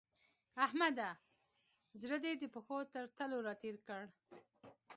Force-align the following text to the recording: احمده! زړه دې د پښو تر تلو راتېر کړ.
احمده! 0.65 1.09
زړه 2.01 2.17
دې 2.23 2.33
د 2.37 2.43
پښو 2.53 2.77
تر 2.93 3.05
تلو 3.17 3.37
راتېر 3.47 3.75
کړ. 3.87 4.01